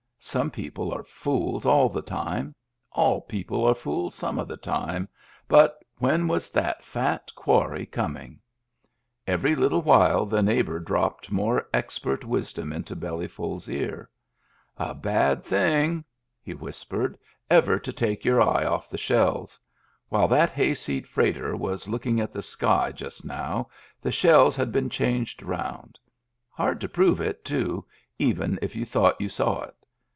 [0.23, 2.53] Some people are fools all the time,
[2.91, 5.09] all people are fools some of the time—
[5.49, 8.39] but when was the fat quarry coming?
[9.25, 14.11] Every little while the neighbor dropped more expert wisdom into Bellyful's ear.
[14.77, 16.05] "A bad thing,"
[16.39, 17.17] he whispered,"
[17.49, 19.59] ever to take your eye oflF the shells.
[20.09, 23.69] While that hayseed freighter was looking at the sky, just now,
[24.03, 25.97] the shells had been changed round.
[26.51, 27.83] Hard to prove it, too,
[28.19, 29.73] even if you thought you saw it.